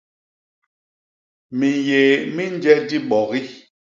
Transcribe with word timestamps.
Minyéé 1.57 2.09
mi 2.35 2.43
nje 2.53 2.73
dibogi. 2.87 3.41